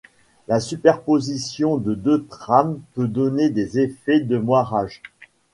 La 0.47 0.59
superposition 0.59 1.77
de 1.77 1.93
deux 1.93 2.25
trames 2.25 2.79
peut 2.95 3.07
donner 3.07 3.51
des 3.51 3.77
effets 3.79 4.19
de 4.19 4.39
moirage. 4.39 5.03